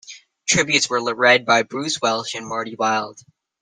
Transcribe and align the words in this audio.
Tributes 0.47 0.89
were 0.89 1.13
read 1.13 1.45
by 1.45 1.61
Bruce 1.61 2.01
Welch 2.01 2.33
and 2.33 2.47
Marty 2.47 2.73
Wilde. 2.75 3.21